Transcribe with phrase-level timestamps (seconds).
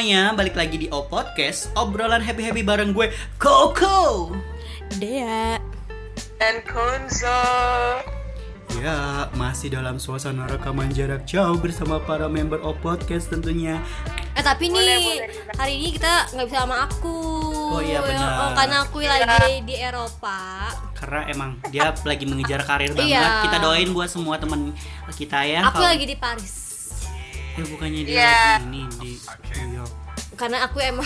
[0.00, 4.32] semuanya, balik lagi di O Podcast Obrolan happy-happy bareng gue, Koko
[4.96, 5.60] Dea
[6.40, 7.28] dan Kunzo.
[8.80, 13.76] Ya, masih dalam suasana rekaman jarak jauh bersama para member O Podcast tentunya
[14.32, 15.28] Eh tapi Boleh, nih boleh.
[15.60, 17.16] hari ini kita nggak bisa sama aku
[17.68, 18.28] Oh iya, benar.
[18.40, 19.28] Oh, Karena aku lagi
[19.60, 20.40] di Eropa
[20.96, 23.44] Karena emang dia lagi mengejar karir banget Iya.
[23.44, 24.72] Kita doain buat semua teman
[25.12, 26.56] kita ya Aku kalau- lagi di Paris
[27.50, 28.38] Eh bukannya dia Iya.
[28.56, 29.10] lagi ini di
[30.40, 31.04] Karena aku emang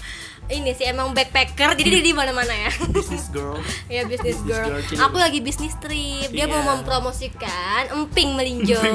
[0.48, 2.70] ini sih emang backpacker jadi dia di mana-mana ya.
[2.94, 5.02] Business girl ya business Business girl.
[5.02, 6.30] Aku lagi bisnis trip.
[6.30, 6.70] Dia mau Iya.
[6.72, 8.78] mempromosikan emping melinjo.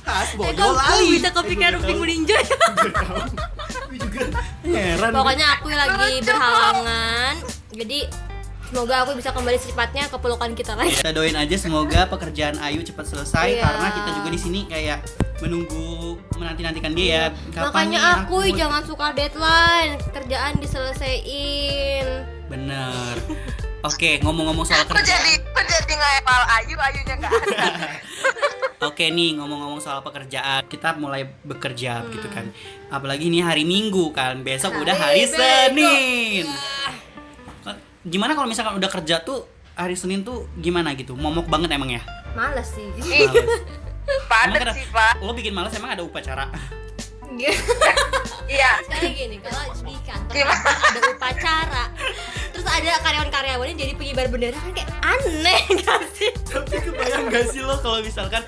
[0.00, 0.78] Khas Eh, kok-
[1.08, 2.46] bisa kepikiran emping melinjo ya?
[3.84, 4.20] Gue juga
[4.64, 7.34] heran Pokoknya aku lagi berhalangan.
[7.70, 7.98] Jadi
[8.64, 10.94] semoga aku bisa kembali secepatnya ke pelukan kita lagi.
[10.94, 13.62] kita doain aja semoga pekerjaan Ayu cepat selesai Iya.
[13.64, 14.98] karena kita juga di sini kayak
[15.40, 15.88] menunggu
[16.34, 22.06] menanti nantikan dia ya kapan Makanya nih aku jangan suka deadline, kerjaan diselesaiin.
[22.46, 23.14] bener
[23.88, 27.64] oke ngomong-ngomong soal Kok jadi kerjaan kok jadi ngepal Ayu, Ayunya nggak ada.
[28.88, 32.10] oke nih ngomong-ngomong soal pekerjaan kita mulai bekerja Hmm.
[32.10, 32.48] gitu kan
[32.88, 35.36] apalagi ini hari Minggu kan besok udah Hari hari bego.
[35.36, 36.46] Senin
[38.02, 42.00] gimana kalau misalkan udah kerja tuh hari Senin tuh gimana gitu momok banget emang ya
[42.32, 42.86] Males sih.
[42.96, 43.60] Ih, Males.
[44.06, 45.12] Kenapa- sih, Pak.
[45.20, 46.46] lo bikin males emang ada upacara
[47.30, 48.70] Iya.
[48.84, 50.58] Sekali gini, kalau di kantor kan
[50.90, 51.84] ada upacara,
[52.50, 56.30] terus ada karyawan-karyawannya jadi pengibar bendera kan kayak aneh gak sih?
[56.42, 58.42] Tapi kebayang gak sih lo kalau misalkan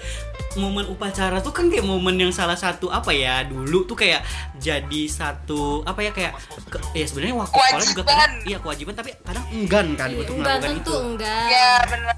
[0.53, 4.21] momen upacara tuh kan kayak momen yang salah satu apa ya dulu tuh kayak
[4.59, 6.37] jadi satu apa ya kayak
[6.67, 10.35] ke- ya sebenarnya waktu sekolah juga kadang iya kewajiban tapi kadang enggan kan Iya, untuk
[10.37, 11.47] enggak melakukan tentu itu enggak.
[11.49, 12.15] Iya, benar.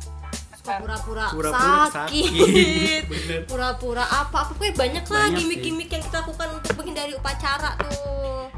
[1.28, 3.02] Pura-pura sakit,
[3.52, 8.48] pura-pura apa, apa pokoknya banyak lah gimmick-gimmick yang kita lakukan untuk menghindari upacara tuh.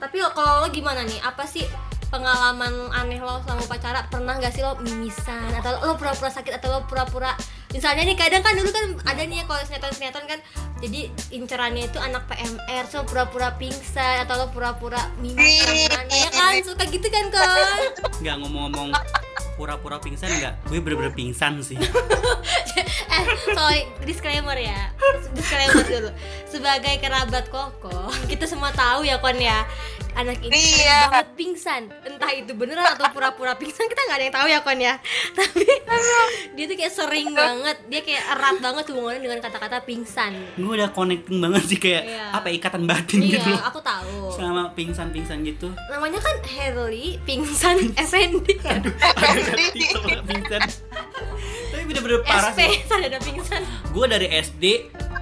[0.00, 1.20] Tapi lo- kalau lo gimana nih?
[1.20, 1.68] Apa sih
[2.08, 4.08] pengalaman aneh lo selama upacara?
[4.08, 5.52] Pernah gak sih lo mimisan?
[5.52, 6.56] Atau lo pura-pura sakit?
[6.56, 7.36] Atau lo pura-pura
[7.68, 10.40] Misalnya nih kadang kan dulu kan ada nih ya kalau sinetron-sinetron kan
[10.80, 16.56] jadi incerannya itu anak PMR so pura-pura pingsan atau lo pura-pura mimisan ya kan?
[16.64, 17.92] Suka gitu kan kan
[18.24, 18.88] nggak ngomong-ngomong
[19.58, 20.70] pura-pura pingsan nggak?
[20.70, 21.74] Gue bener-bener pingsan sih.
[23.08, 24.94] Eh sorry disclaimer ya.
[25.34, 26.10] Disclaimer dulu.
[26.46, 29.66] Sebagai kerabat koko kita semua tahu ya kon ya
[30.18, 30.98] anak ini sering Iya.
[31.06, 31.82] banget pingsan.
[32.04, 34.94] Entah itu beneran atau pura-pura pingsan kita nggak ada yang tahu ya kon ya.
[35.38, 35.64] Tapi
[36.52, 37.76] dia tuh kayak sering banget.
[37.86, 40.34] Dia kayak erat banget hubungannya dengan kata-kata pingsan.
[40.54, 42.24] Gue udah connecting banget sih kayak Iya.
[42.34, 43.62] apa ya, ikatan batin iya gitu loh.
[43.62, 44.18] aku tahu.
[44.32, 45.70] Sama pingsan-pingsan gitu.
[45.88, 50.62] Namanya kan Herli pingsan Effendi ngerti kalau pingsan.
[51.68, 52.74] Tapi bener-bener parah SP sih.
[52.98, 53.62] ada pingsan.
[53.88, 54.64] Gue dari SD,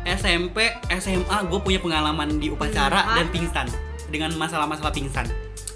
[0.08, 0.56] SMP,
[0.90, 3.66] SMA gue punya pengalaman di upacara Hmm, dan pingsan
[4.08, 5.26] dengan masalah-masalah pingsan.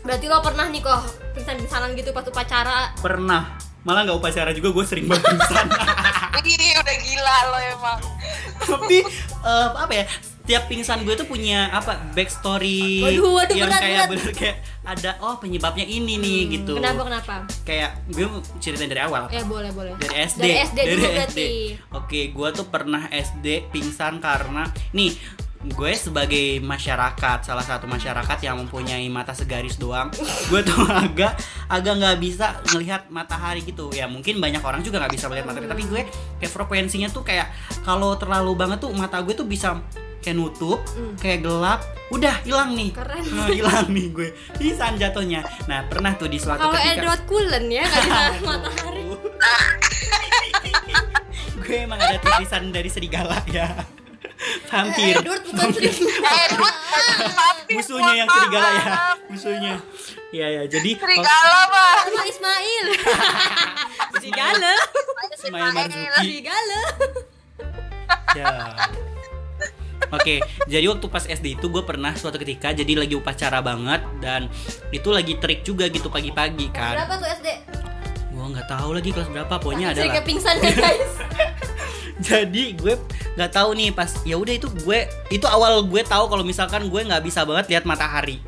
[0.00, 1.00] berarti lo pernah nih kok
[1.32, 5.66] pingsan-pingsanan gitu pas upacara Pernah, malah nggak upacara juga gue sering banget pingsan.
[6.42, 7.98] Ih, udah gila lo emang.
[8.60, 8.98] Tapi
[9.40, 10.04] eh, apa ya?
[10.40, 14.10] Setiap pingsan gue tuh punya apa backstory Waduh, waduh, yang berat, kayak berat.
[14.10, 16.74] bener kayak ada oh penyebabnya ini nih gitu.
[16.74, 18.26] kenapa kenapa Kayak gue
[18.58, 19.28] ceritain dari awal.
[19.28, 19.94] Ya boleh boleh.
[19.94, 21.46] dari SD Dari SD dulu berarti.
[21.92, 25.14] oke gue tuh pernah SD pingsan karena nih
[25.62, 30.08] gue sebagai masyarakat salah satu masyarakat yang mempunyai mata segaris doang
[30.48, 31.36] gue tuh agak
[31.68, 35.68] agak nggak bisa melihat matahari gitu ya mungkin banyak orang juga nggak bisa melihat matahari
[35.68, 36.02] tapi gue
[36.38, 39.84] kayak frekuensinya tuh kayak kalau terlalu banget tuh mata gue tuh bisa
[40.20, 41.12] kayak nutup Hmm.
[41.16, 43.24] kayak gelap udah hilang nih Keren.
[43.36, 47.64] Nah, hilang nih gue pingsan jatuhnya nah pernah tuh di suatu Kalau ketika Edward Cullen
[47.68, 49.04] ya nggak bisa matahari.
[51.60, 53.68] gue emang ada titisan dari serigala ya
[54.68, 56.30] hampir Edward bukan serigala.
[56.44, 56.76] Edward
[57.30, 58.84] tapi musuhnya yang serigala ya
[59.26, 59.74] musuhnya
[60.30, 61.94] ya ya jadi Serigala, Pak.
[62.04, 62.86] Sama Ismail.
[64.14, 64.72] serigala.
[65.30, 66.80] Ismail Marzuki Serigala.
[68.32, 68.48] ya
[70.10, 74.50] Oke, jadi waktu pas SD itu gue pernah suatu ketika jadi lagi upacara banget dan
[74.90, 76.98] itu lagi trik juga gitu pagi-pagi kan.
[76.98, 77.48] Berapa tuh SD?
[78.28, 80.26] Gue nggak tahu lagi kelas berapa, pokoknya Sering adalah.
[80.26, 81.12] pingsan ya guys.
[82.28, 82.94] jadi gue
[83.36, 84.98] nggak tahu nih pas ya udah itu gue
[85.32, 88.40] itu awal gue tahu kalau misalkan gue nggak bisa banget lihat matahari.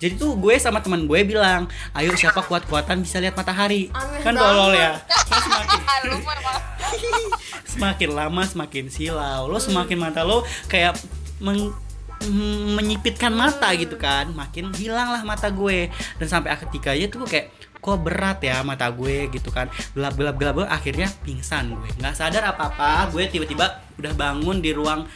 [0.00, 3.92] Jadi tuh gue sama teman gue bilang ayo siapa kuat-kuatan bisa lihat matahari?
[3.92, 4.96] Aneh kan tolol ya?
[5.04, 5.80] Terus semakin
[7.76, 9.52] semakin lama semakin silau.
[9.52, 10.96] Lo semakin mata lo kayak
[11.44, 11.76] meng-
[12.24, 14.32] mm, menyipitkan mata gitu kan.
[14.32, 15.92] Makin hilang lah mata gue.
[16.16, 20.36] Dan sampai ketika aja tuh kayak kok berat ya mata gue gitu kan gelap gelap
[20.36, 23.66] gelap gelap, akhirnya pingsan gue nggak sadar apa apa gue tiba-tiba
[23.96, 25.08] udah bangun di ruang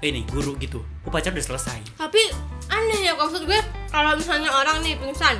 [0.00, 2.22] ini guru gitu upacara udah selesai Tapi
[2.68, 5.38] aneh ya maksud gue kalau misalnya orang nih pingsan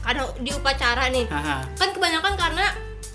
[0.00, 1.64] kadang di upacara nih Haha.
[1.74, 2.66] kan kebanyakan karena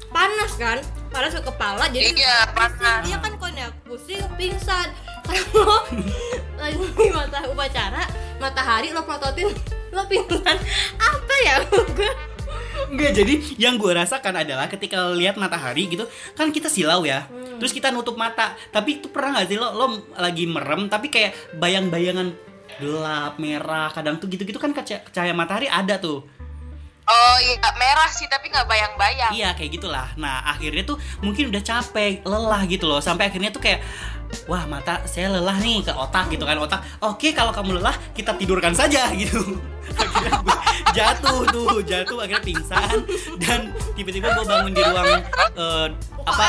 [0.08, 0.78] panas kan
[1.10, 2.54] panas ke kepala jadi Iya, pusing.
[2.54, 3.02] panas.
[3.04, 4.88] iya kan konek pusing pingsan
[5.24, 5.81] kalau
[6.60, 6.78] lagi
[7.10, 8.04] mata upacara
[8.38, 9.50] matahari lo prototin
[9.90, 10.58] lo pingsan
[10.98, 12.12] apa ya gue
[12.94, 16.06] Enggak jadi yang gue rasakan adalah ketika lihat matahari gitu
[16.38, 17.57] kan kita silau ya Hmm.
[17.57, 21.57] terus kita nutup mata tapi itu pernah nggak sih lo lo lagi merem tapi kayak
[21.57, 22.34] bayang-bayangan
[22.78, 24.74] gelap merah kadang tuh gitu-gitu kan
[25.13, 26.22] cahaya matahari ada tuh
[27.04, 29.36] Oh iya, merah sih tapi nggak bayang-bayang.
[29.36, 30.07] Iya kayak gitulah.
[30.16, 33.04] Nah akhirnya tuh mungkin udah capek, lelah gitu loh.
[33.04, 33.84] Sampai akhirnya tuh kayak
[34.50, 36.81] wah mata saya lelah nih ke otak gitu kan otak.
[37.01, 39.39] Oke kalau kamu lelah kita tidurkan saja gitu.
[39.83, 40.57] akhirnya gue
[40.95, 42.97] jatuh tuh jatuh akhirnya pingsan.
[43.38, 45.07] Dan tiba-tiba gue bangun di ruang
[45.59, 45.88] eh,
[46.24, 46.45] apa?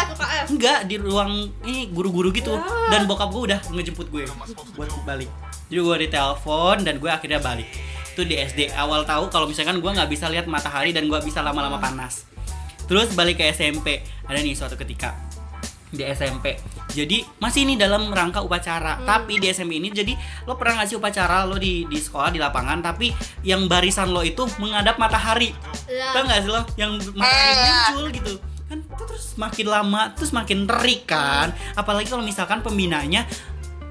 [0.48, 2.54] Enggak di ruang ini guru-guru gitu.
[2.88, 4.24] Dan bokap gue udah ngejemput gue
[4.78, 5.28] buat balik.
[5.68, 7.66] Jadi gue ditelepon dan gue akhirnya balik.
[8.14, 11.42] Itu di SD awal tahu kalau misalkan gue nggak bisa lihat matahari dan gue bisa
[11.42, 12.28] lama-lama panas.
[12.84, 15.16] Terus balik ke SMP ada nih suatu ketika
[15.94, 16.58] di SMP
[16.94, 19.02] jadi masih ini dalam rangka upacara.
[19.02, 20.14] Tapi di SMP ini jadi
[20.46, 23.10] lo pernah ngasih upacara lo di di sekolah di lapangan tapi
[23.42, 25.50] yang barisan lo itu menghadap matahari?
[25.90, 26.14] Iya.
[26.14, 26.62] tau nggak sih lo?
[26.78, 27.74] Yang matahari Iya.
[27.90, 28.32] muncul gitu.
[28.64, 31.50] Kan itu terus makin lama terus makin terik kan.
[31.74, 33.26] Apalagi kalau misalkan pembinanya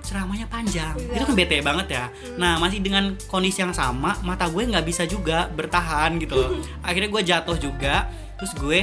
[0.04, 0.96] ceramahnya panjang.
[0.96, 1.20] Iya.
[1.20, 2.06] itu kan bete banget ya.
[2.40, 6.50] Nah masih dengan kondisi yang sama mata gue nggak bisa juga bertahan gitu loh.
[6.88, 8.08] Akhirnya gue jatuh juga.
[8.40, 8.80] Terus gue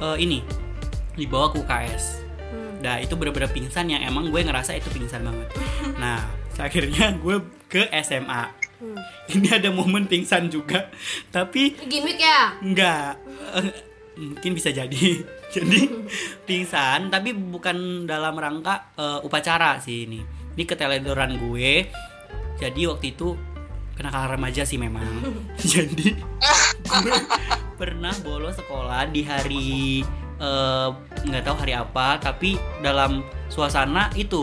[0.00, 0.42] eh, ini
[1.14, 2.19] dibawa ke UKS
[2.80, 5.48] Nah itu bener-bener pingsan yang emang gue ngerasa itu pingsan banget.
[6.00, 6.24] Nah
[6.60, 7.40] akhirnya gue
[7.70, 8.96] ke SMA Hmm.
[9.28, 10.88] Ini ada momen pingsan juga
[11.28, 12.56] Tapi gimmick ya?
[12.64, 13.20] Enggak.
[13.52, 13.68] Eh,
[14.16, 15.20] Mungkin bisa jadi.
[15.54, 15.80] Jadi
[16.48, 20.24] pingsan Tapi bukan dalam rangka eh, upacara sih ini.
[20.56, 21.92] Ini keteledoran gue.
[22.56, 23.36] Jadi waktu itu
[24.00, 25.04] Kenakalan remaja sih memang.
[25.60, 26.16] Jadi
[27.04, 27.20] Gue
[27.76, 30.00] pernah bolos sekolah di hari
[30.40, 30.88] eh,
[31.22, 32.50] nggak tahu hari apa Tapi
[32.80, 34.42] dalam suasana itu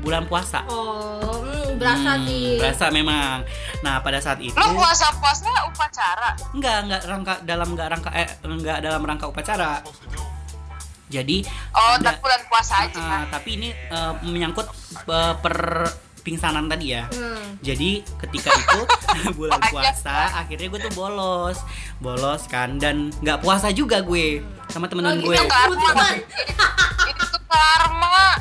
[0.00, 3.44] Bulan puasa oh hmm, berasa Hmm, sih Berasa memang
[3.80, 6.36] Nah pada saat itu Lo puasa-puasa upacara.
[6.52, 9.80] Enggak, enggak rangka dalam enggak rangka eh enggak dalam rangka upacara.
[11.10, 13.00] Jadi Oh, ada- bulan puasa aja.
[13.00, 14.68] Ah, tapi ini eh, menyangkut
[15.02, 15.56] eh, per
[16.30, 17.10] pingsanan tadi ya.
[17.10, 17.58] Hmm.
[17.58, 18.80] Jadi ketika itu
[19.38, 21.58] bulan puasa, akhirnya gue tuh bolos,
[21.98, 24.38] bolos kan dan nggak puasa juga gue
[24.70, 25.36] sama temen-temen Oh, gue.
[25.50, 25.90] Karma.
[27.10, 28.38] Itu karma.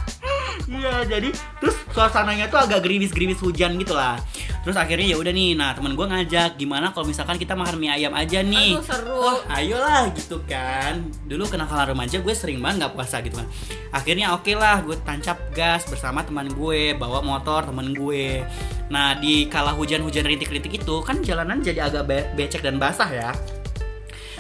[0.70, 4.22] Iya, jadi terus suasananya tuh agak gerimis-gerimis hujan gitu lah.
[4.70, 7.90] Terus akhirnya ya udah nih, nah teman gue ngajak gimana kalau misalkan kita makan mie
[7.90, 8.78] ayam aja nih.
[8.78, 9.18] Aduh, seru.
[9.18, 11.10] Oh, ayolah gitu kan.
[11.26, 13.50] Dulu kenakalan remaja gue sering banget nggak puasa gitu kan.
[13.90, 18.46] Akhirnya oke lah, gue tancap gas bersama teman gue, bawa motor temen gue.
[18.94, 23.34] Nah di kala hujan-hujan rintik-rintik itu kan jalanan jadi agak be- becek dan basah ya.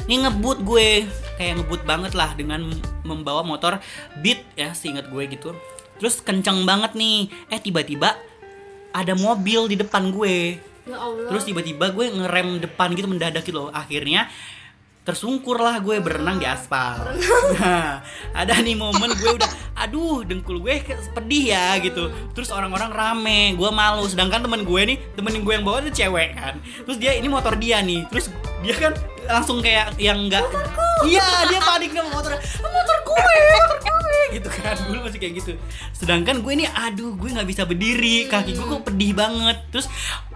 [0.05, 1.09] Ini ngebut gue
[1.41, 2.69] kayak ngebut banget lah dengan
[3.01, 3.81] membawa motor
[4.21, 5.57] Beat ya seingat gue gitu.
[5.97, 7.33] Terus kenceng banget nih.
[7.49, 8.28] Eh tiba-tiba
[8.93, 10.57] ada mobil di depan gue.
[10.89, 13.69] ya Allah Terus tiba-tiba gue ngerem depan gitu mendadak gitu loh.
[13.73, 14.29] Akhirnya
[15.09, 17.01] tersungkur lah gue berenang di aspal.
[17.57, 18.05] Nah,
[18.37, 20.85] ada nih momen gue udah, aduh dengkul gue
[21.17, 22.13] pedih ya gitu.
[22.37, 24.05] Terus orang-orang rame, gue malu.
[24.05, 26.61] Sedangkan temen gue nih, temen gue yang bawa tuh cewek kan.
[26.61, 28.05] Terus dia ini motor dia nih.
[28.13, 28.29] Terus
[28.61, 28.93] dia kan
[29.25, 30.45] langsung kayak yang enggak
[30.99, 32.37] Iya, dia panik sama motor.
[32.61, 34.75] Motor gue, motor gue gitu kan.
[34.77, 35.51] Dulu masih kayak gitu.
[35.89, 38.29] Sedangkan gue ini aduh, gue nggak bisa berdiri.
[38.29, 39.57] Kaki gue kok pedih banget.
[39.73, 39.89] Terus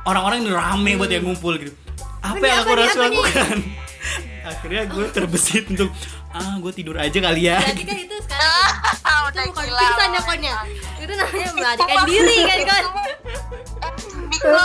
[0.10, 1.78] orang-orang ini rame buat yang ngumpul gitu.
[2.24, 3.58] Apa Ini yang aku apa nih, lakukan?
[4.52, 5.90] Akhirnya gue terbesit untuk
[6.34, 7.62] ah gue tidur aja kali ya.
[7.62, 8.74] berarti kan itu sekarang
[9.14, 10.56] itu udah bukan pingsan ya konnya
[10.98, 12.86] itu namanya melarikan diri kan kon?
[14.30, 14.62] Mik lo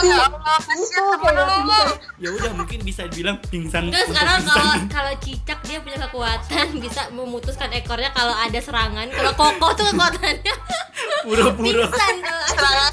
[2.18, 3.94] ya udah mungkin bisa dibilang pingsan.
[3.94, 4.58] Terus sekarang pingsan.
[4.58, 9.06] kalau kalau cicak dia punya kekuatan bisa memutuskan ekornya kalau ada serangan.
[9.06, 10.54] Kalau kokoh tuh kekuatannya
[11.26, 12.14] pura-pura pingsan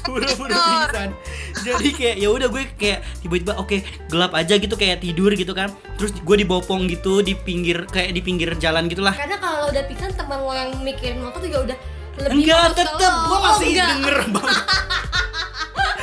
[0.06, 1.10] pura-pura pingsan.
[1.56, 5.74] Jadi kayak ya udah gue kayak tiba-tiba oke gelap aja gitu kayak tidur gitu kan.
[5.98, 9.14] Terus gue dibopong gitu di pinggir kayak di pinggir jalan gitulah.
[9.14, 11.78] Karena kalau udah pingsan teman lo yang mikirin motor juga udah
[12.16, 13.88] lebih Enggak, tetep gue masih Oh, enggak.
[13.92, 14.64] denger banget.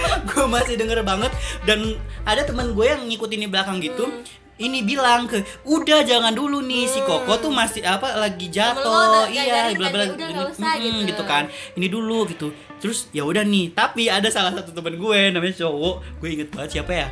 [0.29, 1.31] gue masih denger banget
[1.63, 4.05] dan ada teman gue yang ngikutin di belakang gitu.
[4.05, 4.23] Hmm.
[4.53, 9.73] Ini bilang ke, udah jangan dulu nih si Koko tuh masih apa lagi jatuh, iya,
[9.73, 10.53] bla bla Mm-mm,
[11.01, 11.09] gitu.
[11.09, 11.49] gitu kan.
[11.73, 12.53] Ini dulu gitu.
[12.77, 16.69] Terus ya udah nih, tapi ada salah satu teman gue namanya cowok, gue inget banget
[16.69, 17.07] siapa ya?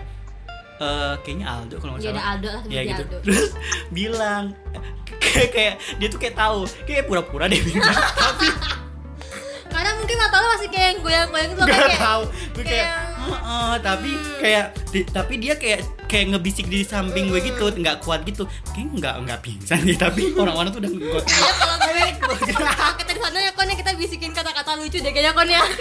[0.77, 2.24] Eh kayaknya Aldo kalau nggak Ya salah.
[2.29, 3.17] Aldo lah, ya gitu Aldo.
[3.21, 3.45] terus
[3.89, 4.43] bilang
[5.21, 8.48] kayak kayak dia tuh kayak tahu kayak pura-pura deh bilang tapi
[9.82, 13.74] Karena mungkin mata lo masih kayak goyang-goyang tuh Gak kayak tahu, gue kayak, kayak- "Heeh,"
[13.80, 18.44] tapi kayak, di- tapi dia kayak kayak ngebisik di samping gue gitu, nggak kuat gitu,
[18.70, 22.04] kayak nggak nggak pingsan sih, tapi orang-orang tuh udah gue Ya kalau gue
[22.42, 25.62] kita di sana ya kon ya kita bisikin kata-kata lucu deh kayaknya kon ya.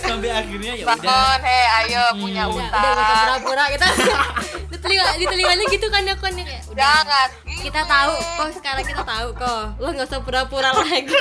[0.00, 2.72] sampai akhirnya ya udah, Bangun, hei ayo punya Udah, utang.
[2.72, 3.86] udah bukan pura-pura kita
[4.70, 7.28] di telinga di telinganya gitu kan ya kon ya kayak udah Jangan.
[7.60, 7.90] kita gitu.
[7.90, 11.20] tahu kok sekarang kita tahu kok lo nggak usah pura-pura lagi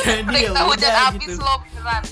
[0.00, 1.38] jadi ya udah habis gitu.
[1.38, 2.02] lo beneran.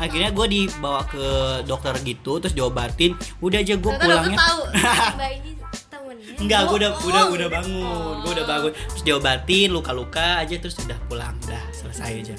[0.00, 1.24] Akhirnya gue dibawa ke
[1.62, 4.34] dokter gitu, terus diobatin, udah aja gue pulangnya.
[4.34, 4.60] tahu
[5.14, 5.50] mbak ini
[5.86, 8.48] temennya Enggak, gue udah Oh, udah oh, udah bangun, gue udah Oh.
[8.48, 12.34] bangun, terus diobatin luka-luka aja, terus udah pulang, udah selesai aja.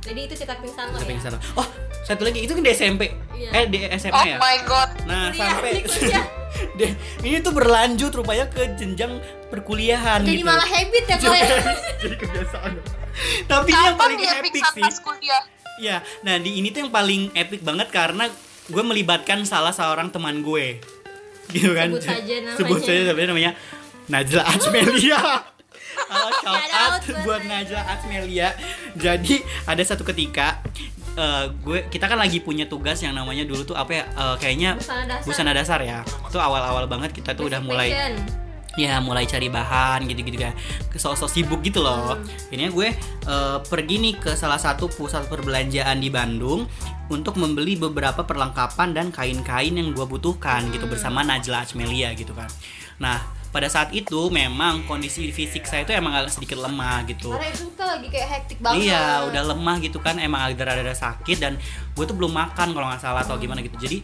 [0.00, 1.32] jadi itu cerita pingsan lo ya pingsan.
[1.54, 1.64] Oh,
[2.02, 3.50] satu lagi itu kan di SMP, Iya.
[3.54, 4.36] eh di SMA Oh ya.
[4.38, 4.88] my god.
[5.04, 6.24] Nah Kuliah, sampai di kuliah.
[6.78, 9.18] Deh, ini tuh berlanjut rupanya ke jenjang
[9.48, 10.46] perkuliahan jadi gitu.
[10.46, 11.46] malah habit ya kalau ya
[12.02, 12.72] jadi kebiasaan.
[13.44, 14.82] Tapi ini yang Kapan paling dia epic pingsan sih.
[14.82, 15.42] pas kuliah?
[15.74, 18.30] Ya, nah di ini tuh yang paling epic banget karena
[18.70, 20.78] gue melibatkan salah seorang teman gue,
[21.50, 21.90] gitu kan?
[21.90, 22.56] Sebut saja namanya.
[22.56, 23.52] Sebut saja namanya
[24.06, 25.20] Najla Ajmelia.
[26.10, 28.54] Halo shout Shout out out buat Najla Ajmelia.
[28.94, 30.62] Jadi ada satu ketika
[31.18, 34.04] eh, gue kita kan lagi punya tugas yang namanya dulu tuh apa ya?
[34.06, 35.26] eh, kayaknya Busana dasar.
[35.26, 35.98] busana dasar ya.
[36.06, 37.90] Itu awal-awal banget kita tuh udah mulai.
[38.74, 40.54] Ya mulai cari bahan gitu-gitu kan.
[40.90, 42.18] Ke sosok sibuk gitu loh.
[42.50, 42.88] Ini gue
[43.28, 46.66] eh, pergi nih ke salah satu pusat perbelanjaan di Bandung
[47.12, 52.48] untuk membeli beberapa perlengkapan dan kain-kain yang gue butuhkan gitu bersama Najla Ajmelia gitu kan.
[52.98, 57.30] Nah pada saat itu memang kondisi fisik saya itu emang agak sedikit lemah gitu.
[57.30, 58.90] Karena itu lagi kayak hektik banget.
[58.90, 61.54] Iya, udah lemah gitu kan, emang agak ada sakit dan
[61.94, 63.78] gue tuh belum makan kalau nggak salah atau gimana gitu.
[63.78, 64.02] Jadi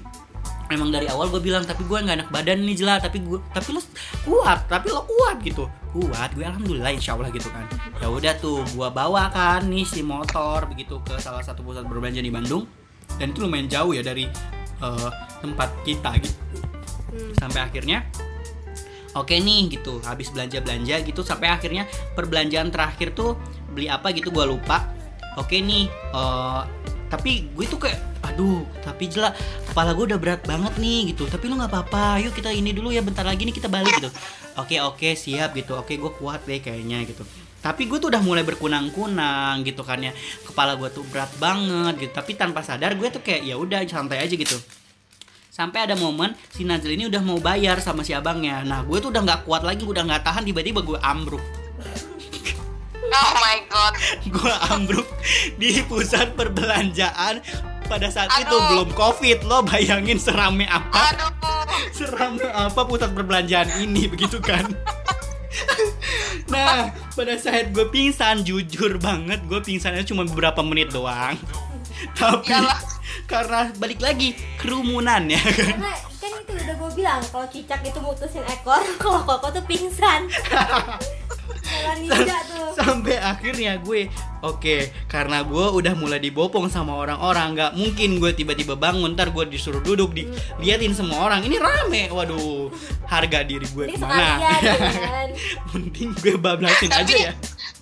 [0.70, 3.74] emang dari awal gue bilang tapi gue nggak enak badan nih jelas tapi gue tapi
[3.74, 3.82] lo
[4.22, 5.66] kuat tapi lo kuat gitu.
[5.90, 7.66] Kuat gue alhamdulillah insya Allah gitu kan.
[7.98, 12.22] Ya udah tuh gue bawa kan nih si motor begitu ke salah satu pusat berbelanja
[12.22, 12.64] di Bandung.
[13.18, 14.30] Dan itu lumayan jauh ya dari
[14.80, 15.10] eh,
[15.42, 16.38] tempat kita gitu.
[17.10, 17.34] Hmm.
[17.34, 18.06] sampai akhirnya
[19.18, 19.98] oke nih gitu.
[20.06, 21.26] Habis belanja belanja gitu.
[21.26, 23.34] Sampai akhirnya perbelanjaan terakhir tuh
[23.74, 24.30] beli apa gitu.
[24.30, 24.86] Gua lupa.
[25.34, 26.62] Oke nih eh,
[27.10, 28.09] tapi gue tuh kayak
[28.40, 29.36] aduh tapi jelas
[29.68, 31.28] kepala gue udah berat banget nih gitu.
[31.28, 34.08] Tapi lu nggak apa-apa yuk kita ini dulu ya bentar lagi nih kita balik gitu.
[34.56, 35.76] Oke oke siap gitu.
[35.76, 37.20] Oke gue kuat deh kayaknya gitu.
[37.60, 40.16] Tapi gue tuh udah mulai berkunang-kunang gitu kan ya.
[40.48, 42.12] Kepala gue tuh berat banget gitu.
[42.16, 44.56] Tapi tanpa sadar gue tuh kayak ya udah santai aja gitu.
[45.52, 48.64] Sampai ada momen si Najl ini udah mau bayar sama si abangnya.
[48.64, 51.44] Nah gue tuh udah nggak kuat lagi udah nggak tahan tiba-tiba gue ambruk.
[53.10, 53.94] Oh my god.
[54.34, 55.08] gue ambruk
[55.60, 57.42] di pusat perbelanjaan
[57.90, 58.68] pada saat itu Aduh.
[58.70, 61.30] belum covid lo bayangin serame apa Aduh.
[61.98, 64.62] serame apa pusat perbelanjaan ini begitu kan
[66.54, 71.34] nah pada saat gue pingsan jujur banget gue pingsannya cuma beberapa menit doang
[72.18, 72.78] tapi Iyalah.
[73.26, 75.92] karena balik lagi kerumunan ya kan karena
[76.22, 80.30] kan itu udah gue bilang kalau cicak itu mutusin ekor kalau koko tuh pingsan
[81.70, 82.72] jalan ninja tuh.
[82.72, 84.08] sampai akhirnya gue
[84.40, 89.44] oke karena gue udah mulai dibopong sama orang-orang nggak mungkin gue tiba-tiba bangun ntar gue
[89.46, 91.40] disuruh duduk diliatin semua orang.
[91.42, 92.72] Ini rame waduh
[93.04, 94.38] harga diri gue ini ke mana?
[94.38, 95.28] sekalian kan
[95.70, 97.32] mending gue bablasin aja Tapi ya.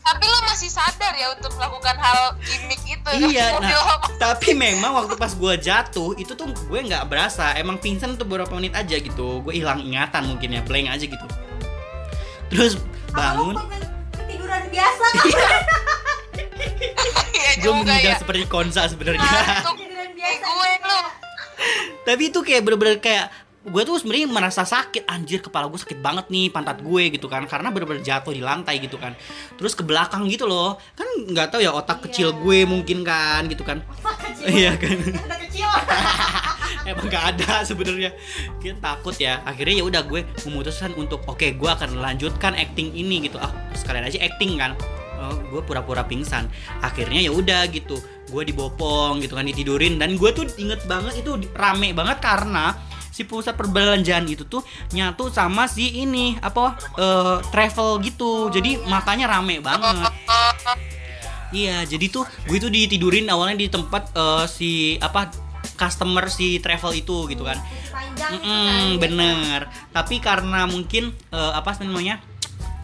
[0.01, 3.11] tapi lo masih sadar ya untuk melakukan hal gimmick itu.
[3.27, 7.55] iya Tapi nah lo- tapi memang waktu pas gue jatuh itu tuh gue nggak berasa.
[7.55, 9.41] Emang pingsan tuh beberapa menit aja gitu.
[9.41, 11.27] Gue hilang ingatan mungkin ya blank aja gitu.
[12.49, 13.55] Terus bangun.
[14.13, 15.25] ketiduran biasa kan
[17.31, 17.51] Iya.
[17.59, 18.19] Gue juga mengidap ya.
[18.19, 19.23] seperti konsa sebenarnya.
[19.65, 21.01] Ketiduran biasa gue lo.
[22.03, 23.27] tapi itu kayak bener-bener kayak
[23.61, 25.05] gue tuh sebenarnya merasa sakit.
[25.05, 27.45] Anjir kepala gue sakit banget nih pantat gue gitu kan.
[27.45, 29.13] Karena bener-bener jatuh di lantai gitu kan.
[29.55, 30.79] Terus ke belakang gitu loh.
[30.95, 32.05] Kan nggak tahu ya otak Iya.
[32.07, 33.83] kecil gue mungkin kan gitu kan.
[34.45, 34.97] Iya kan.
[35.43, 35.67] Kecil
[36.95, 38.11] emang nggak ada sebenarnya.
[38.61, 39.45] Kita takut ya.
[39.45, 43.37] Akhirnya ya udah gue memutuskan untuk oke gue akan melanjutkan acting ini gitu.
[43.41, 44.73] Ah sekalian aja acting kan.
[45.19, 46.47] Oh, gue pura-pura pingsan.
[46.79, 47.99] Akhirnya ya udah gitu.
[48.31, 49.99] Gue dibopong gitu kan ditidurin.
[49.99, 52.79] Dan gue tuh inget banget itu rame banget karena
[53.11, 54.63] si pusat perbelanjaan itu tuh
[54.95, 58.47] nyatu sama si ini apa eh, travel gitu.
[58.55, 60.07] Jadi makanya rame banget.
[61.49, 65.48] Iya, jadi tuh gue tuh ditidurin awalnya di tempat eh, si apa
[65.79, 67.57] customer si travel itu gitu kan.
[67.95, 69.71] panjang Mm-mm, bener.
[69.95, 72.19] Tapi karena mungkin eh, apa namanya?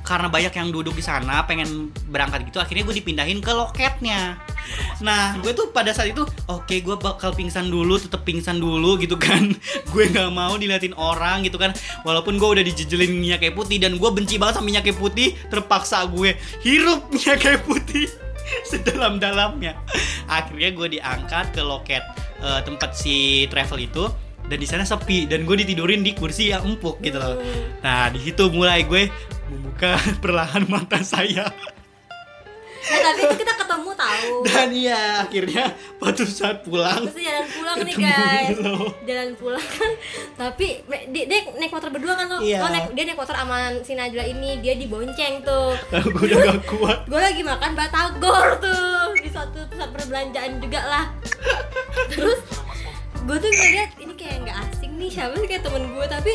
[0.04, 4.36] Karena banyak yang duduk di sana pengen berangkat gitu, akhirnya gue dipindahin ke loketnya.
[5.00, 9.16] Nah, gue tuh pada saat itu, oke, gue bakal pingsan dulu, tetep pingsan dulu gitu
[9.16, 9.56] kan.
[9.96, 11.72] gue nggak mau diliatin orang gitu kan.
[12.04, 15.32] Walaupun gue udah dijejelin minyak kayu putih dan gue benci banget sama minyak kayu putih,
[15.48, 18.04] terpaksa gue hirup minyak kayu putih.
[18.68, 19.72] sedalam-dalamnya
[20.28, 22.04] akhirnya gue diangkat ke loket
[22.44, 24.04] eh, tempat si travel itu
[24.44, 27.40] dan di sana sepi dan gue ditidurin di kursi yang empuk gitu loh.
[27.80, 29.08] Nah di situ mulai gue
[29.48, 31.48] membuka perlahan mata saya
[32.84, 34.32] Eh, tapi itu kita ketemu tahu.
[34.46, 35.64] Dan iya akhirnya
[35.96, 37.00] waktu saat pulang.
[37.08, 38.56] Terus jalan pulang nih guys.
[38.60, 38.76] lo.
[39.08, 39.92] jalan pulang kan.
[40.36, 40.66] Tapi
[41.08, 42.38] dia, dia naik motor berdua kan lo?
[42.44, 42.60] Iya.
[42.60, 44.60] Oh, naik, dia naik motor sama si Najla ini.
[44.60, 45.72] Dia dibonceng tuh.
[45.92, 46.98] Lalu gue udah gak kuat.
[47.08, 49.16] gue lagi makan batagor tuh.
[49.16, 51.04] Di suatu pusat perbelanjaan juga lah.
[52.12, 52.40] Terus
[53.24, 55.08] gue tuh ngeliat ini kayak nggak asing nih.
[55.08, 55.48] Siapa sih?
[55.48, 56.32] Kayak temen gue tapi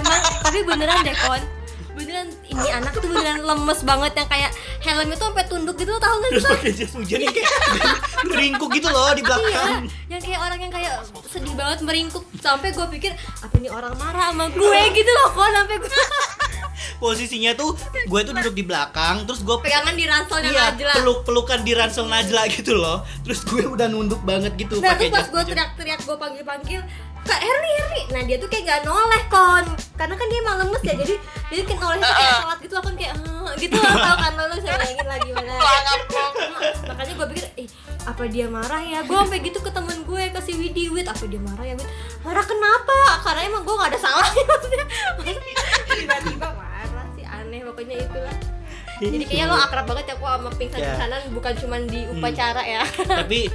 [0.00, 1.59] emang tapi beneran deh kon
[1.92, 5.98] beneran ini anak tuh beneran lemes banget yang kayak helmnya tuh sampai tunduk gitu lo
[5.98, 7.50] tau gak sih pakai jas hujan yang kayak
[8.24, 9.82] meringkuk gitu loh di Iya, belakang.
[10.06, 10.92] yang kayak orang yang kayak
[11.26, 12.24] sedih banget meringkuk.
[12.38, 15.90] Sampai gue pikir apa ini orang marah sama gue gitu loh kon sampai gue
[16.98, 20.92] posisinya tuh gue tuh duduk di belakang terus gue pegangan di ranselnya Iya, Najla.
[20.96, 23.04] peluk pelukan di ransel Najla gitu loh.
[23.22, 26.80] Terus gue udah nunduk banget gitu Nah tuh pas gue teriak-teriak gue panggil-panggil
[27.30, 29.64] Kak Herli Herli Nah dia tuh kayak gak noleh kon.
[29.94, 31.14] Karena kan dia emang lemes ya Jadi
[31.46, 33.14] dia kayak noleh tuh kayak sholat gitu lah kon Kayak
[33.56, 36.24] gitu loh tau kan lo Lu bisa bayangin lah Pelangap lo.
[36.90, 37.66] Makanya gue pikir Eh
[38.00, 39.00] apa dia marah ya?
[39.04, 41.88] Gue sampai gitu ke temen gue Ke si Widi Wid Apa dia marah ya Wid?
[42.20, 42.98] Marah kenapa?
[43.22, 44.84] Karena emang gue gak ada salahnya Maksudnya
[45.86, 48.36] Tiba-tiba marah sih Aneh pokoknya itulah.
[49.00, 52.82] Jadi kayaknya lo akrab banget ya kok sama pingsan-pingsanan bukan cuma di upacara ya.
[52.84, 53.48] Tapi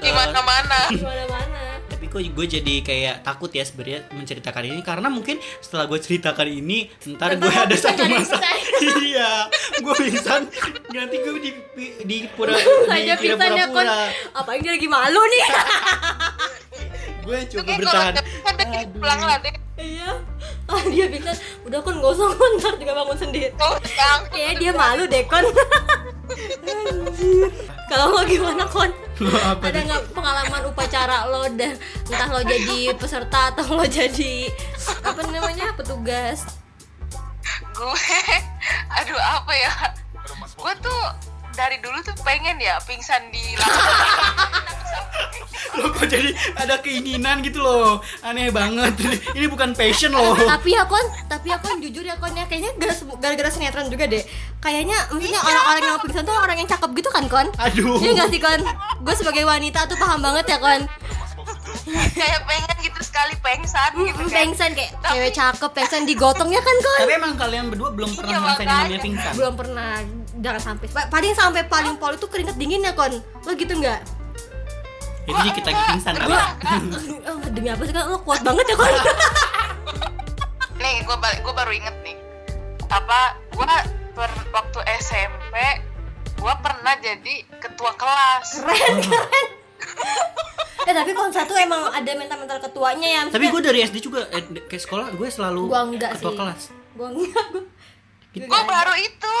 [0.00, 0.78] Di mana-mana.
[0.88, 1.60] di mana-mana
[2.02, 4.82] tapi kok gue jadi kayak takut ya sebenarnya menceritakan ini.
[4.82, 8.42] Karena mungkin setelah gue ceritakan ini ntar gue ada bisa satu masa
[9.06, 9.46] iya
[9.78, 10.50] gue pingsan
[10.90, 11.50] nanti gue di
[12.02, 14.10] di pura kon pura-pura.
[14.34, 15.44] apa ini lagi malu nih?
[17.22, 18.12] Gue coba kayak bertahan.
[18.18, 18.66] udah kan deh
[18.98, 19.54] pulang lah deh.
[19.78, 20.10] iya.
[20.66, 23.54] Ah dia pingsan udah kon gosong kon ntar juga bangun sendiri.
[23.54, 25.46] Yang kayaknya dia malu deh kon
[26.66, 27.46] Anjir.
[27.86, 31.72] kalau lo gimana kon Apa ada nggak pengalaman upacara lo dah
[32.08, 34.48] entah lo jadi peserta atau lo jadi
[35.04, 36.48] apa namanya petugas?
[37.76, 38.18] Gue
[38.98, 39.72] aduh apa ya?
[40.56, 41.02] Gue tuh
[41.52, 44.81] dari dulu tuh pengen ya pingsan di lapangan
[45.72, 48.04] lo kok jadi ada keinginan gitu loh?
[48.20, 48.92] Aneh banget.
[49.36, 50.36] Ini bukan passion loh.
[50.36, 51.00] Tapi ya kon.
[51.24, 52.44] Tapi ya kon jujur ya kon ya.
[52.44, 54.20] Kayaknya gara- gara-gara sinetron juga deh.
[54.58, 57.48] Kayaknya maksudnya orang-orang yang pingsan tuh orang yang cakep gitu kan kon?
[57.58, 57.96] Aduh.
[57.98, 58.60] Iya gak sih kon?
[59.00, 60.80] Gue sebagai wanita tuh paham banget ya kon.
[62.14, 66.98] Kayak pengen gitu sekali pengsan gitu kan Pengsan kayak cewek cakep, pengsan digotongnya kan kon?
[67.00, 69.32] tapi emang kalian berdua belum pernah Iya, ngerasain yang namanya pingsan?
[69.34, 69.90] Belum pernah,
[70.36, 70.86] jangan sampai.
[70.88, 73.12] Pa- Paling sampai paling pol itu keringet dingin ya kon?
[73.18, 74.00] Lo gitu nggak?
[75.22, 76.44] Itu dikit lagi pingsan kali Gua,
[77.28, 78.90] oh, demi apa sih kan lo kuat banget ya kon?
[80.82, 82.16] nih gue balik gue baru inget nih
[82.88, 83.66] apa gue
[84.12, 85.54] per waktu SMP
[86.34, 89.46] gue pernah jadi ketua kelas Keren, keren
[90.82, 94.42] Eh tapi kon satu emang ada mental-mental ketuanya ya tapi gue dari SD juga eh,
[94.66, 96.38] kayak sekolah gue selalu Gua enggak ketua sih.
[96.38, 97.62] kelas Gue enggak, gue
[98.42, 99.36] gue baru itu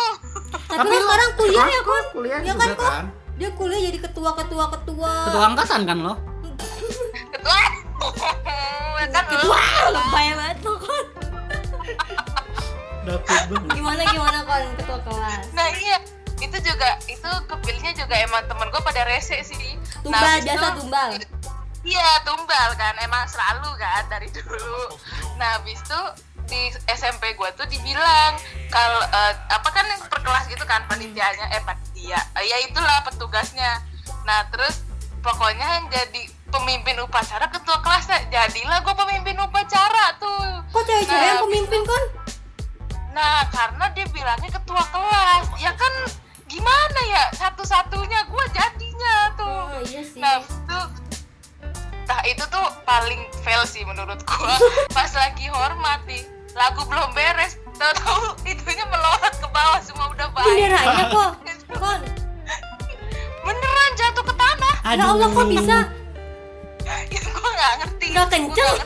[0.62, 2.04] Tapi, Tapi lo sekarang kuliah ya sekarang kon?
[2.14, 2.78] kuliah ya kan kok?
[2.78, 3.04] kan?
[3.36, 5.42] Dia kuliah jadi ketua-ketua ketua ketua.
[5.48, 6.14] Angkatan kan lo?
[7.32, 7.58] Ketua.
[9.02, 11.06] Kan Wah, lebay banget lo banget.
[13.74, 14.62] Gimana gimana kon?
[14.78, 15.44] Ketua kelas?
[15.52, 15.98] nah iya.
[16.38, 19.74] Itu juga itu kepilihnya juga emang temen gue pada rese sih.
[20.02, 21.10] Tumbal, habis biasa itu- tumbal.
[21.82, 22.94] Iya tumbal kan.
[23.02, 24.94] Emang selalu kan dari dulu.
[25.38, 26.00] Nah habis itu
[26.46, 31.48] di SMP gue tuh dibilang kalau eh, apa kan yang per kelas gitu kan panitianya
[31.48, 31.62] eh
[32.10, 33.78] Eh, ya itulah petugasnya.
[34.26, 34.82] Nah terus
[35.22, 40.66] pokoknya yang jadi pemimpin upacara ketua kelasnya jadilah gue pemimpin upacara tuh.
[40.68, 42.04] Kok cewek-cewek yang Nah, pemimpin kon?
[43.12, 45.92] Nah, karena dia bilangnya ketua kelas, ya kan
[46.48, 49.60] gimana ya satu-satunya gue jadinya tuh.
[49.68, 50.20] Oh iya sih.
[50.20, 50.78] Nah, itu
[52.02, 54.56] nah itu tuh paling fail sih menurut gua.
[54.96, 60.48] Pas lagi hormat nih, lagu belum beres, tahu-tahu itunya melorot ke bawah semua udah baik.
[60.48, 61.30] Benderanya kok,
[61.76, 62.00] kon.
[63.42, 64.74] Beneran jatuh ke tanah.
[64.86, 65.78] Ya Allah kok bisa?
[67.10, 68.06] Itu gua nggak ngerti.
[68.12, 68.76] Gua kenceng.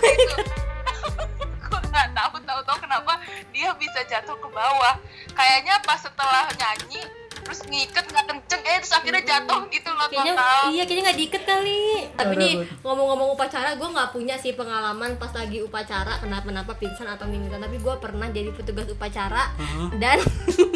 [1.67, 3.13] gua nggak tahu tahu-tahu kenapa
[3.51, 4.95] dia bisa jatuh ke bawah.
[5.37, 7.05] Kayaknya pas setelah nyanyi
[7.47, 10.63] terus ngiket nggak kenceng eh terus akhirnya jatuh gitu loh Kayaknya total.
[10.69, 11.83] iya kayaknya nggak diikat kali.
[12.13, 17.25] Tapi nih ngomong-ngomong upacara, gue nggak punya sih pengalaman pas lagi upacara kenapa-napa pingsan atau
[17.25, 17.59] mimisan.
[17.59, 19.95] Tapi gue pernah jadi petugas upacara Aha.
[19.97, 20.19] dan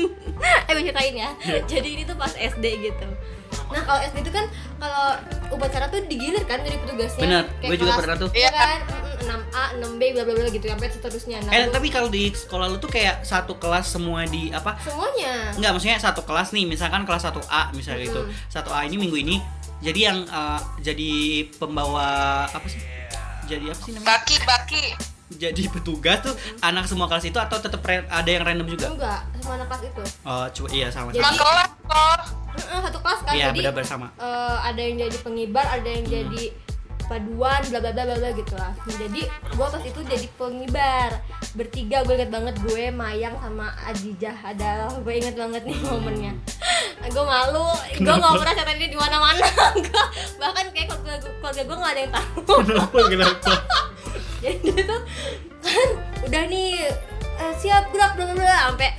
[0.66, 1.30] eh gue ceritain ya.
[1.40, 1.60] Iya.
[1.68, 3.06] Jadi ini tuh pas SD gitu.
[3.68, 4.46] Nah kalau SD itu kan
[4.78, 5.06] kalau
[5.52, 7.20] upacara tuh digilir kan dari petugasnya.
[7.20, 8.30] Bener, Kayak gue juga pernah tuh.
[8.30, 8.50] Iya Iya.
[8.52, 8.78] kan.
[9.32, 9.48] Mm-mm.
[9.48, 12.76] 6A 6B bla bla bla gitu sampai seterusnya nah Eh tapi kalau di sekolah lu
[12.76, 14.74] tuh kayak satu kelas semua di apa?
[14.80, 18.22] semuanya Enggak, maksudnya satu kelas nih, misalkan kelas 1A misalnya gitu.
[18.22, 18.50] Mm-mm.
[18.50, 19.36] 1A ini minggu ini
[19.80, 21.12] jadi yang eh, jadi
[21.54, 22.08] pembawa
[22.46, 22.82] apa sih?
[23.46, 24.08] Jadi apa sih namanya?
[24.08, 24.84] Baki, baki.
[25.32, 28.86] Jadi petugas tuh anak semua kelas itu atau tetap ada yang random juga?
[28.88, 31.08] enggak sama anak kelas itu Oh, cu iya sama.
[31.10, 31.70] Jadi- kelas.
[32.50, 34.06] Heeh, satu kelas kan Iya, jadi benar-benar sama.
[34.12, 36.12] eh, ada yang jadi pengibar ada yang Hmm.
[36.12, 36.42] jadi
[37.10, 38.70] paduan bla bla bla bla bla gitu lah.
[38.70, 41.10] Nah, jadi gue pas itu jadi pengibar.
[41.58, 44.38] Bertiga gue inget banget gue Mayang sama Adijah.
[44.38, 46.32] Ada gue inget banget nih momennya.
[47.10, 47.74] Gue malu.
[47.98, 49.46] Gue nggak pernah cerita ini di mana mana
[50.40, 52.56] bahkan kayak keluarga gue keluarga gue nggak ada yang tahu.
[52.62, 52.98] Kenapa?
[53.10, 53.52] Kenapa?
[54.42, 55.00] jadi dia tuh
[55.60, 55.88] kan
[56.24, 56.88] udah nih
[57.40, 58.90] eh, siap gerak bla bla sampai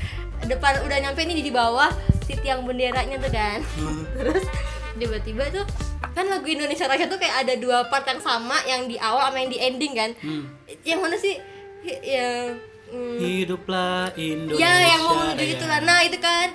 [0.45, 1.89] depan udah nyampe nih di bawah
[2.25, 3.59] si tiang benderanya tuh kan
[4.17, 4.45] terus
[4.97, 5.65] tiba-tiba tuh
[6.11, 9.37] kan lagu Indonesia Raya tuh kayak ada dua part yang sama yang di awal sama
[9.39, 10.11] yang di ending kan?
[10.19, 10.43] Hmm.
[10.83, 11.39] yang mana sih?
[11.83, 12.59] Yang
[12.91, 14.59] hmm, Hiduplah Indonesia.
[14.59, 16.51] ya yang mau menuju itu lah nah itu kan.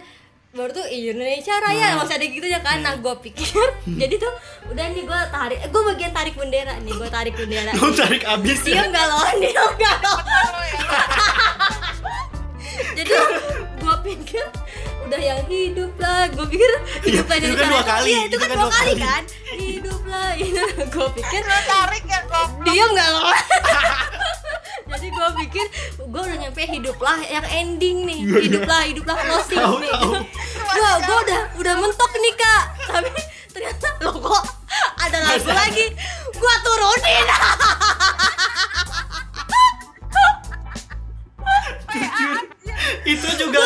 [0.52, 2.00] Baru tuh Indonesia Raya.
[2.00, 2.80] Masih ada gitu ya kan?
[2.80, 3.66] Nah gue pikir.
[4.00, 4.32] Jadi tuh
[4.72, 6.92] udah nih gue tarik gue bagian tarik bendera nih.
[6.96, 7.76] Gue tarik bendera.
[7.76, 8.80] Lu tarik abis ya?
[8.80, 10.80] Diam gak lo, diam gak lo Oh, ya.
[12.96, 13.10] Jadi
[13.76, 14.44] gue pikir
[15.06, 16.70] udah yang hidup lah Gue pikir
[17.06, 19.22] hidup lah itu kan dua kali, Iya itu kan dua kali kan?
[19.54, 20.28] Hidup lah
[20.94, 22.46] Gue pikir Lu tarik ya kok.
[22.66, 23.22] Diam gak lo
[24.86, 25.66] Jadi gue pikir
[25.98, 28.22] gue udah nyampe hidup lah yang ending nih.
[28.22, 29.92] Hidup lah, hidup lah closing nih.
[29.98, 32.62] Gue gue udah udah mentok nih kak.
[32.88, 34.44] Tapi ternyata lo kok
[34.96, 35.90] ada lagu lagi?
[36.32, 37.26] Gue turunin.
[43.06, 43.58] Itu juga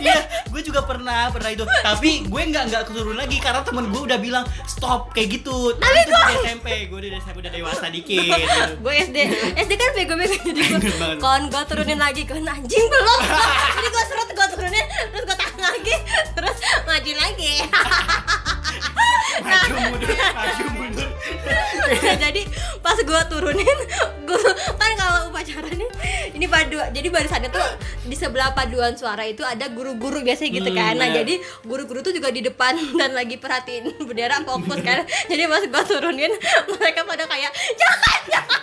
[0.00, 0.18] iya
[0.56, 1.68] gue juga pernah pernah itu.
[1.68, 5.76] Tapi gue nggak nggak keturun lagi karena temen gue udah bilang stop kayak gitu.
[5.76, 8.62] Tapi itu di SMP gue di SMP udah dewasa dikit gitu.
[8.80, 9.16] gue SD
[9.52, 12.24] SD kan bego-bego jadi gue kon gue turunin lagi.
[12.24, 13.20] Kon anjing belum.
[13.76, 15.94] Jadi gue serut gue turunin terus gue tahan lagi
[16.32, 16.56] terus
[16.88, 17.54] maju lagi.
[19.36, 21.10] Maju mundur maju mundur.
[22.16, 22.42] Jadi
[22.80, 23.78] pas gue turunin
[24.24, 24.40] gue
[24.80, 25.90] kan kalau upacara nih
[26.32, 27.68] ini padu jadi barisannya tuh
[28.06, 30.94] di sebelah paduan suara itu ada guru-guru biasanya gitu Hmm, kan.
[30.94, 31.16] Nah iya.
[31.20, 35.02] jadi guru-guru tuh juga di depan dan lagi perhatiin bendera fokus kan.
[35.30, 36.32] Jadi pas gue turunin
[36.72, 38.60] mereka pada kayak jangan jangan.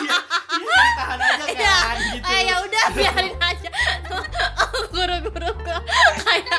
[0.00, 0.16] Iya
[0.60, 2.26] iya tahan aja ya kan gitu.
[2.26, 3.68] eh, ya udah biarin aja.
[4.90, 5.50] Guru-guru
[6.20, 6.58] kayak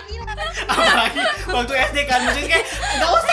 [0.63, 2.65] apalagi waktu SD kan maksudnya kayak
[2.97, 3.30] nggak usah nggak usah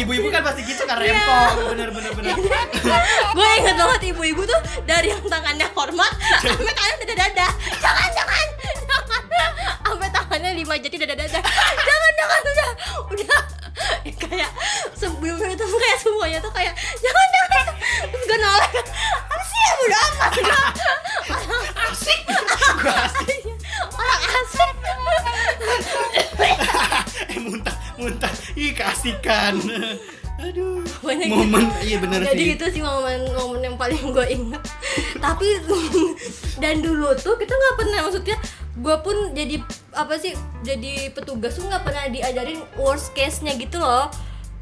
[0.00, 1.76] ibu-ibu kan pasti gitu kan rempong.
[1.76, 2.34] Bener bener bener.
[3.32, 7.46] Gue inget banget ibu-ibu tuh dari yang tangannya hormat sampai tangannya dada dada
[7.80, 8.46] jangan jangan
[8.88, 9.40] jangan.
[9.82, 11.40] Sampai tangannya lima jati dada dada
[11.84, 12.70] jangan jangan udah.
[13.12, 13.42] Udah.
[14.22, 14.50] Kayak
[14.96, 17.26] sebelum itu kayak semuanya tuh kayak jangan
[31.32, 31.64] momen.
[31.64, 31.80] Gitu.
[31.88, 32.54] iya bener jadi sih.
[32.54, 34.62] itu sih momen-momen yang paling gue inget
[35.18, 35.48] tapi
[36.58, 38.36] dan dulu tuh kita nggak pernah maksudnya
[38.72, 39.56] gue pun jadi
[39.92, 40.32] apa sih
[40.64, 44.08] jadi petugas tuh nggak pernah diajarin worst case nya gitu loh.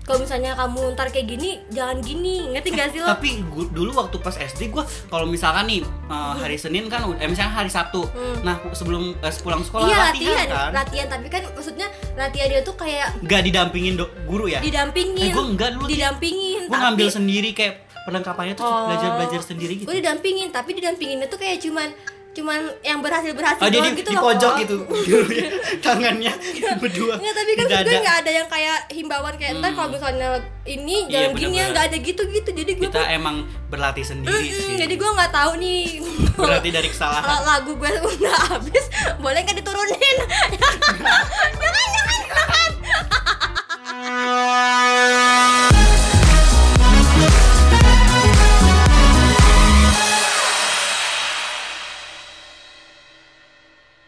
[0.01, 2.51] Kalau misalnya kamu ntar kayak gini jangan gini.
[2.51, 3.07] Ngerti gak sih lo?
[3.07, 7.31] Tapi gua, dulu waktu pas SD gua kalau misalkan nih uh, hari Senin kan eh
[7.31, 8.03] misalnya hari Sabtu.
[8.11, 8.43] Hmm.
[8.43, 10.71] nah sebelum eh, pulang sekolah iya latihan, latihan kan.
[10.75, 11.07] latihan.
[11.15, 11.87] Tapi kan maksudnya
[12.19, 14.59] latihan dia tuh kayak nggak didampingin do- guru ya?
[14.59, 15.31] Didampingin.
[15.31, 15.87] Eh, gua enggak dulu.
[15.87, 19.87] didampingin gue ngambil sendiri kayak perlengkapannya tuh oh, belajar belajar sendiri gitu.
[19.91, 21.91] Gue didampingin tapi didampinginnya tuh kayak cuman
[22.31, 24.23] cuman yang berhasil berhasil oh, doang di, gitu di loh.
[24.23, 24.87] pojok gitu
[25.35, 25.51] ya,
[25.83, 26.31] tangannya
[26.79, 27.19] berdua.
[27.19, 29.79] nggak tapi kan gue nggak ada yang kayak himbauan kayak entar hmm.
[29.83, 33.51] kalau misalnya ini jangan iya, gini nggak ada gitu gitu jadi gue kita tuh, emang
[33.67, 34.79] berlatih sendiri mm, sih.
[34.79, 36.03] jadi gue nggak tahu nih.
[36.41, 37.45] Berlatih dari kesalahan.
[37.47, 38.85] Lagu gue udah habis
[39.19, 40.17] boleh nggak diturunin?
[41.59, 42.71] Jangan jangan jangan.